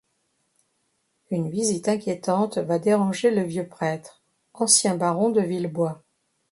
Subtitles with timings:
[1.29, 4.23] Une visite inquiétante va déranger le vieux prêtre,
[4.55, 6.03] ancien baron de Vilbois…